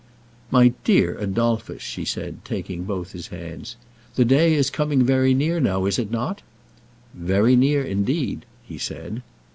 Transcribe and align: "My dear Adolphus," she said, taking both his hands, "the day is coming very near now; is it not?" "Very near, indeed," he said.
"My 0.49 0.69
dear 0.83 1.15
Adolphus," 1.19 1.83
she 1.83 2.05
said, 2.05 2.43
taking 2.43 2.85
both 2.85 3.11
his 3.11 3.27
hands, 3.27 3.75
"the 4.15 4.25
day 4.25 4.55
is 4.55 4.71
coming 4.71 5.03
very 5.03 5.35
near 5.35 5.59
now; 5.59 5.85
is 5.85 5.99
it 5.99 6.09
not?" 6.09 6.41
"Very 7.13 7.55
near, 7.55 7.83
indeed," 7.83 8.47
he 8.63 8.79
said. 8.79 9.21